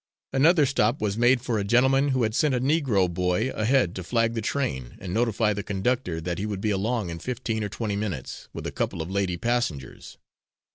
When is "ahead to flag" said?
3.51-4.33